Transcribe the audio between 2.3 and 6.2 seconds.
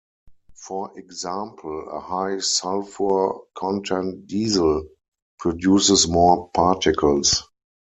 sulfur content diesel produces